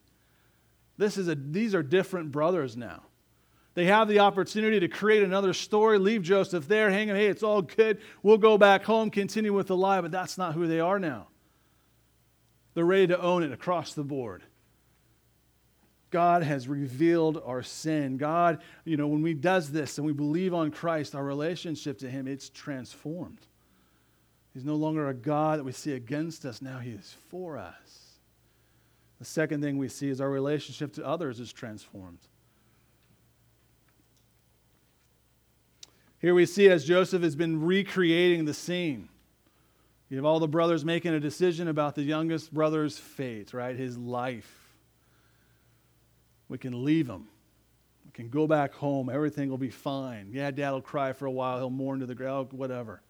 [0.97, 3.03] This is a, these are different brothers now.
[3.75, 7.43] They have the opportunity to create another story, leave Joseph there, hang him, hey, it's
[7.43, 7.99] all good.
[8.23, 11.27] We'll go back home, continue with the lie, but that's not who they are now.
[12.73, 14.43] They're ready to own it across the board.
[16.09, 18.15] God has revealed our sin.
[18.15, 22.09] God, you know, when we does this and we believe on Christ, our relationship to
[22.09, 23.45] him, it's transformed.
[24.53, 26.61] He's no longer a God that we see against us.
[26.61, 28.19] Now he is for us.
[29.19, 32.19] The second thing we see is our relationship to others is transformed.
[36.25, 39.09] Here we see as Joseph has been recreating the scene.
[40.09, 43.75] You have all the brothers making a decision about the youngest brother's fate, right?
[43.75, 44.73] His life.
[46.49, 47.27] We can leave him.
[48.05, 49.07] We can go back home.
[49.07, 50.31] Everything will be fine.
[50.31, 51.59] Yeah, dad will cry for a while.
[51.59, 53.03] He'll mourn to the ground, oh, whatever.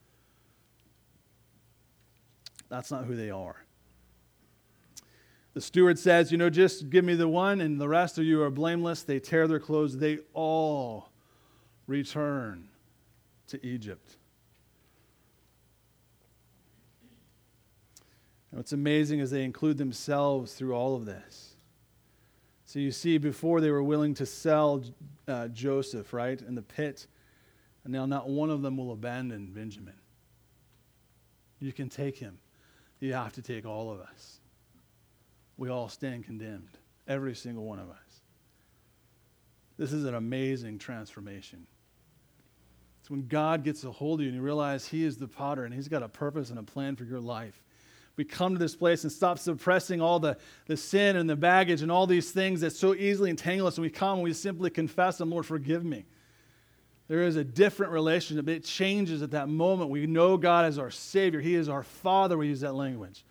[2.68, 3.64] That's not who they are.
[5.54, 8.42] The steward says, You know, just give me the one, and the rest of you
[8.42, 9.04] are blameless.
[9.04, 10.00] They tear their clothes.
[10.00, 11.12] They all
[11.88, 12.68] return
[13.48, 14.18] to Egypt.
[18.52, 21.56] And what's amazing is they include themselves through all of this.
[22.66, 24.84] So you see, before they were willing to sell
[25.28, 27.08] uh, Joseph, right, in the pit,
[27.84, 29.94] and now not one of them will abandon Benjamin.
[31.60, 32.40] You can take him,
[33.00, 34.40] you have to take all of us.
[35.58, 36.78] We all stand condemned,
[37.08, 38.22] every single one of us.
[39.78, 41.68] This is an amazing transformation.
[43.06, 45.64] It's when God gets a hold of you and you realize He is the potter
[45.64, 47.62] and He's got a purpose and a plan for your life
[48.18, 50.38] we come to this place and stop suppressing all the,
[50.68, 53.76] the sin and the baggage and all these things that so easily entangle us.
[53.76, 56.06] And we come and we simply confess them, Lord, forgive me.
[57.08, 58.48] There is a different relationship.
[58.48, 59.90] It changes at that moment.
[59.90, 62.38] We know God as our Savior, He is our Father.
[62.38, 63.26] We use that language.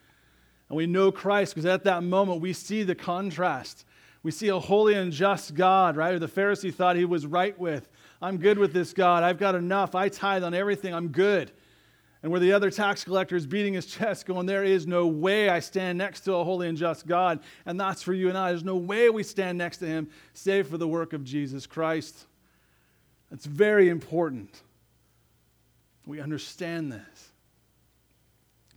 [0.68, 3.84] And we know Christ because at that moment we see the contrast.
[4.22, 6.14] We see a holy and just God, right?
[6.14, 7.88] Or The Pharisee thought he was right with.
[8.20, 9.22] I'm good with this God.
[9.22, 9.94] I've got enough.
[9.94, 10.94] I tithe on everything.
[10.94, 11.50] I'm good.
[12.22, 15.50] And where the other tax collector is beating his chest, going, There is no way
[15.50, 17.40] I stand next to a holy and just God.
[17.66, 18.50] And that's for you and I.
[18.50, 22.26] There's no way we stand next to him save for the work of Jesus Christ.
[23.30, 24.62] It's very important.
[26.06, 27.30] We understand this.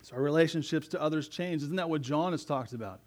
[0.02, 1.64] So our relationships to others change.
[1.64, 3.02] Isn't that what John has talked about?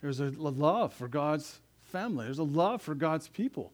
[0.00, 3.72] There's a love for God's family, there's a love for God's people.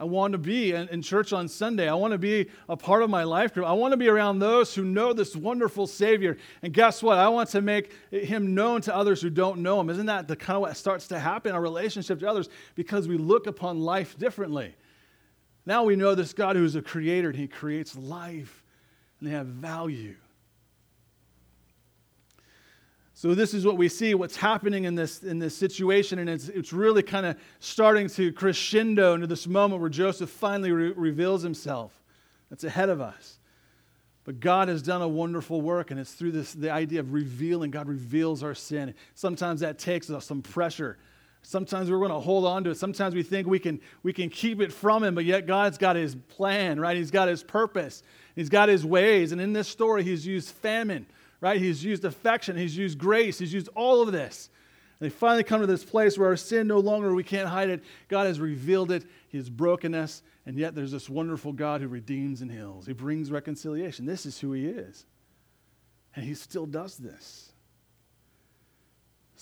[0.00, 1.88] I want to be in, in, church on Sunday.
[1.88, 3.66] I want to be a part of my life group.
[3.66, 6.38] I want to be around those who know this wonderful Savior.
[6.62, 7.18] And guess what?
[7.18, 9.90] I want to make him known to others who don't know him.
[9.90, 12.48] Isn't that the kind of what starts to happen our relationship to others?
[12.74, 14.74] Because we look upon life differently.
[15.66, 18.64] Now we know this God who is a creator and he creates life
[19.20, 20.16] and they have value.
[23.14, 26.48] So this is what we see, what's happening in this, in this situation, and it's,
[26.48, 31.42] it's really kind of starting to crescendo into this moment where Joseph finally re- reveals
[31.42, 31.92] himself.
[32.48, 33.38] That's ahead of us.
[34.24, 37.70] But God has done a wonderful work, and it's through this the idea of revealing.
[37.70, 38.94] God reveals our sin.
[39.14, 40.96] Sometimes that takes us some pressure.
[41.42, 42.76] Sometimes we're going to hold on to it.
[42.76, 45.96] Sometimes we think we can, we can keep it from Him, but yet God's got
[45.96, 46.96] His plan, right?
[46.96, 48.02] He's got His purpose,
[48.36, 49.32] He's got His ways.
[49.32, 51.06] And in this story, He's used famine
[51.42, 51.60] right?
[51.60, 54.48] He's used affection, he's used grace, he's used all of this.
[54.98, 57.68] And they finally come to this place where our sin no longer, we can't hide
[57.68, 57.82] it.
[58.08, 61.88] God has revealed it, he has broken us, and yet there's this wonderful God who
[61.88, 62.86] redeems and heals.
[62.86, 64.06] He brings reconciliation.
[64.06, 65.04] This is who he is.
[66.14, 67.51] And he still does this.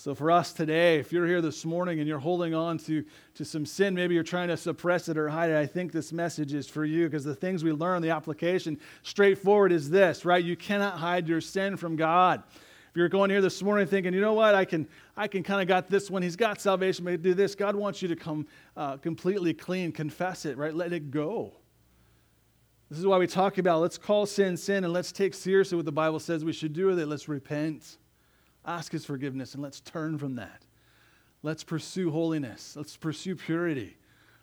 [0.01, 3.45] So, for us today, if you're here this morning and you're holding on to, to
[3.45, 6.55] some sin, maybe you're trying to suppress it or hide it, I think this message
[6.55, 10.43] is for you because the things we learn, the application, straightforward is this, right?
[10.43, 12.41] You cannot hide your sin from God.
[12.49, 15.61] If you're going here this morning thinking, you know what, I can, I can kind
[15.61, 16.23] of got this one.
[16.23, 17.53] He's got salvation, but do this.
[17.53, 20.73] God wants you to come uh, completely clean, confess it, right?
[20.73, 21.53] Let it go.
[22.89, 25.85] This is why we talk about let's call sin sin and let's take seriously what
[25.85, 27.05] the Bible says we should do with it.
[27.05, 27.97] Let's repent.
[28.65, 30.65] Ask His forgiveness and let's turn from that.
[31.43, 32.75] Let's pursue holiness.
[32.75, 33.97] Let's pursue purity.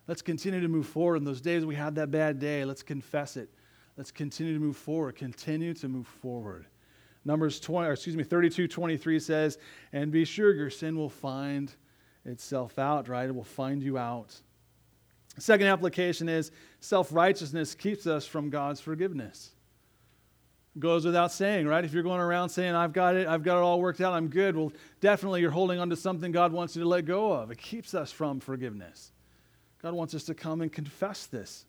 [0.09, 1.17] Let's continue to move forward.
[1.17, 3.51] In those days we had that bad day, let's confess it.
[3.97, 5.17] Let's continue to move forward.
[5.17, 6.67] Continue to move forward.
[7.25, 9.59] Numbers 20, or excuse me, 32, 23 says,
[9.93, 11.75] and be sure your sin will find
[12.25, 13.29] itself out, right?
[13.29, 14.35] It will find you out.
[15.39, 16.51] second application is
[16.81, 19.51] self righteousness keeps us from God's forgiveness
[20.79, 21.85] goes without saying, right?
[21.85, 24.29] If you're going around saying, I've got it, I've got it all worked out, I'm
[24.29, 27.51] good, well, definitely you're holding on to something God wants you to let go of.
[27.51, 29.13] It keeps us from forgiveness.
[29.83, 31.65] God wants us to come and confess this.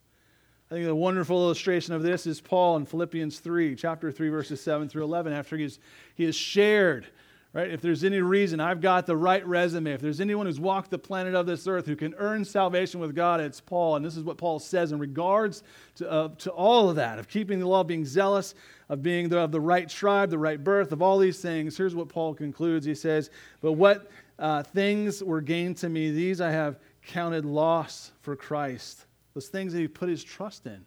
[0.69, 4.61] I think the wonderful illustration of this is Paul in Philippians 3, chapter 3, verses
[4.61, 5.79] 7 through 11, after he's,
[6.15, 7.07] he has shared,
[7.53, 7.69] right?
[7.69, 10.99] If there's any reason I've got the right resume, if there's anyone who's walked the
[10.99, 13.95] planet of this earth who can earn salvation with God, it's Paul.
[13.95, 15.63] And this is what Paul says in regards
[15.95, 18.53] to, uh, to all of that, of keeping the law, being zealous,
[18.87, 21.75] of being the, of the right tribe, the right birth, of all these things.
[21.75, 22.85] Here's what Paul concludes.
[22.85, 23.31] He says,
[23.61, 26.77] But what uh, things were gained to me, these I have
[27.07, 29.05] counted loss for Christ.
[29.33, 30.85] Those things that he put his trust in.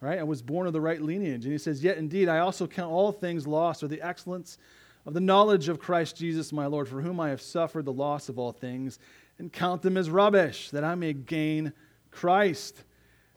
[0.00, 0.18] Right?
[0.18, 1.44] I was born of the right lineage.
[1.44, 4.58] And he says, Yet indeed, I also count all things lost for the excellence
[5.06, 8.28] of the knowledge of Christ Jesus my Lord, for whom I have suffered the loss
[8.28, 8.98] of all things,
[9.38, 11.72] and count them as rubbish, that I may gain
[12.10, 12.84] Christ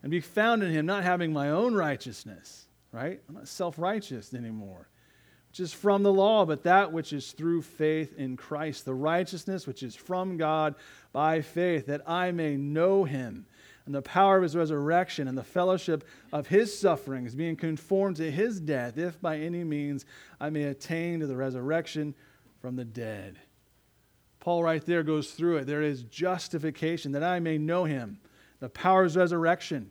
[0.03, 3.19] and be found in him, not having my own righteousness, right?
[3.27, 4.87] I'm not self righteous anymore,
[5.49, 9.65] which is from the law, but that which is through faith in Christ, the righteousness
[9.65, 10.75] which is from God
[11.11, 13.45] by faith, that I may know him
[13.87, 18.29] and the power of his resurrection and the fellowship of his sufferings, being conformed to
[18.29, 20.05] his death, if by any means
[20.41, 22.13] I may attain to the resurrection
[22.61, 23.39] from the dead.
[24.41, 25.67] Paul, right there, goes through it.
[25.67, 28.19] There is justification, that I may know him,
[28.59, 29.89] the power of his resurrection,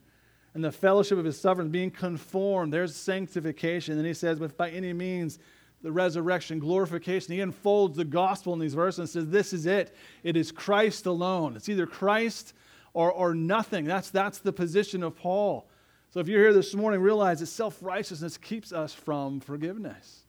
[0.52, 2.74] and the fellowship of his sufferings, being conformed.
[2.74, 3.96] There's sanctification.
[3.96, 5.38] And he says, if by any means
[5.82, 7.32] the resurrection, glorification.
[7.34, 9.94] He unfolds the gospel in these verses and says, This is it.
[10.22, 11.54] It is Christ alone.
[11.54, 12.54] It's either Christ
[12.96, 13.84] or, or nothing.
[13.84, 15.68] That's, that's the position of Paul.
[16.12, 20.22] So if you're here this morning, realize that self righteousness keeps us from forgiveness.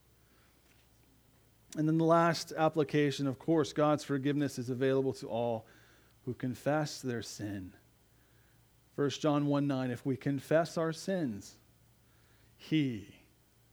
[1.78, 5.66] And then the last application, of course, God's forgiveness is available to all
[6.26, 7.72] who confess their sin.
[8.96, 11.56] 1 John 1 9, if we confess our sins,
[12.58, 13.08] He,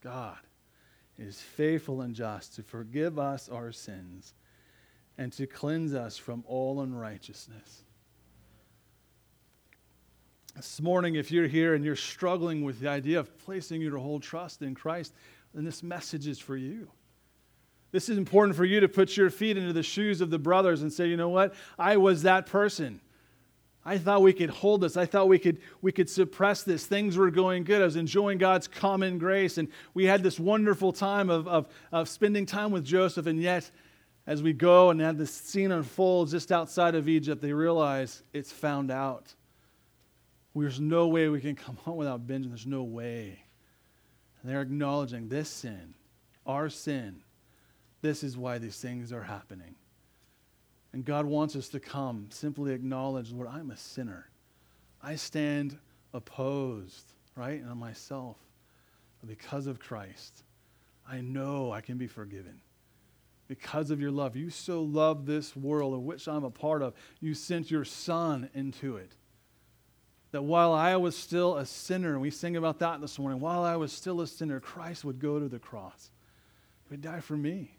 [0.04, 0.38] God,
[1.18, 4.34] is faithful and just to forgive us our sins
[5.18, 7.82] and to cleanse us from all unrighteousness.
[10.54, 14.20] This morning, if you're here and you're struggling with the idea of placing your whole
[14.20, 15.12] trust in Christ,
[15.52, 16.88] then this message is for you.
[17.90, 20.82] This is important for you to put your feet into the shoes of the brothers
[20.82, 21.54] and say, you know what?
[21.78, 23.00] I was that person.
[23.84, 24.96] I thought we could hold this.
[24.96, 26.86] I thought we could, we could suppress this.
[26.86, 27.82] Things were going good.
[27.82, 29.58] I was enjoying God's common grace.
[29.58, 33.26] And we had this wonderful time of, of, of spending time with Joseph.
[33.26, 33.70] And yet,
[34.26, 38.50] as we go and have this scene unfold just outside of Egypt, they realize it's
[38.50, 39.34] found out.
[40.54, 42.50] There's no way we can come home without Benjamin.
[42.50, 43.40] There's no way.
[44.40, 45.94] And they're acknowledging this sin,
[46.46, 47.22] our sin.
[48.02, 49.74] This is why these things are happening.
[50.92, 54.28] And God wants us to come, simply acknowledge, Lord, I'm a sinner.
[55.02, 55.78] I stand
[56.12, 58.36] opposed, right, and on myself.
[59.20, 60.44] But because of Christ,
[61.08, 62.60] I know I can be forgiven.
[63.48, 64.36] Because of your love.
[64.36, 66.94] You so love this world of which I'm a part of.
[67.20, 69.16] You sent your Son into it
[70.34, 73.62] that while I was still a sinner, and we sing about that this morning, while
[73.62, 76.10] I was still a sinner, Christ would go to the cross.
[76.82, 77.70] He would die for me.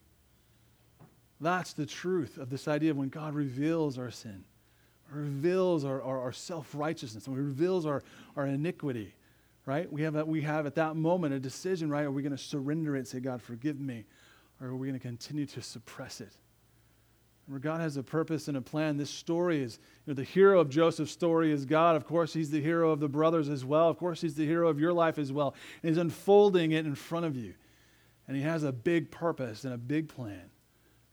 [1.41, 4.45] That's the truth of this idea of when God reveals our sin,
[5.11, 8.03] reveals our, our, our self righteousness, and reveals our,
[8.37, 9.13] our iniquity,
[9.65, 9.91] right?
[9.91, 12.05] We have, a, we have at that moment a decision, right?
[12.05, 14.05] Are we going to surrender it and say, God, forgive me?
[14.61, 16.31] Or are we going to continue to suppress it?
[17.47, 18.97] Where God has a purpose and a plan.
[18.97, 21.95] This story is, you know, the hero of Joseph's story is God.
[21.95, 23.87] Of course, he's the hero of the brothers as well.
[23.87, 25.53] Of course, he's the hero of your life as well.
[25.83, 27.53] And he's unfolding it in front of you.
[28.27, 30.49] And he has a big purpose and a big plan.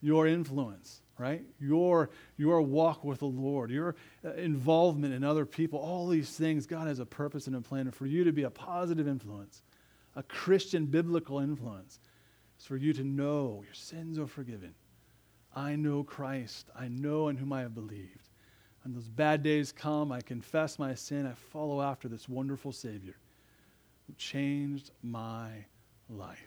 [0.01, 1.43] Your influence, right?
[1.61, 6.67] Your, your walk with the Lord, your uh, involvement in other people, all these things,
[6.67, 7.83] God has a purpose and a plan.
[7.83, 9.63] And for you to be a positive influence,
[10.17, 12.01] a Christian biblical influence,
[12.59, 14.75] is for you to know your sins are forgiven
[15.55, 16.71] I know Christ.
[16.75, 18.29] I know in whom I have believed.
[18.83, 21.27] When those bad days come, I confess my sin.
[21.27, 23.17] I follow after this wonderful Savior
[24.07, 25.65] who changed my
[26.09, 26.43] life.